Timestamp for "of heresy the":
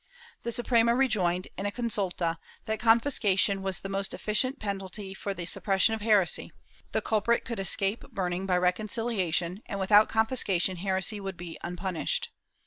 5.93-7.03